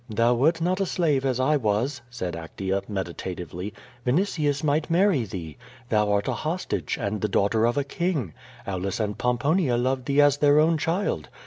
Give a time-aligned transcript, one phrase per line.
[0.09, 3.71] "Thou wert not a slave, as I was," said Actea, meditatively.
[4.03, 5.57] "Vinitius might marry thee.
[5.89, 8.33] Thou art a hostage, and the daughter of a king.
[8.67, 11.29] Aulus and Pomponia love thee as their own child.